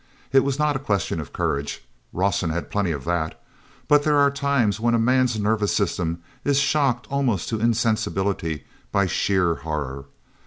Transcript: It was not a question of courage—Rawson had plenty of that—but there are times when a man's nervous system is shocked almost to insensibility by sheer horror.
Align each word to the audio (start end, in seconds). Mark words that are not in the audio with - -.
It 0.31 0.43
was 0.43 0.57
not 0.57 0.75
a 0.75 0.79
question 0.79 1.21
of 1.21 1.31
courage—Rawson 1.31 2.49
had 2.49 2.71
plenty 2.71 2.89
of 2.91 3.05
that—but 3.05 4.01
there 4.01 4.17
are 4.17 4.31
times 4.31 4.79
when 4.79 4.95
a 4.95 4.97
man's 4.97 5.39
nervous 5.39 5.75
system 5.75 6.23
is 6.43 6.57
shocked 6.57 7.05
almost 7.11 7.49
to 7.49 7.59
insensibility 7.59 8.63
by 8.91 9.05
sheer 9.05 9.53
horror. 9.57 10.05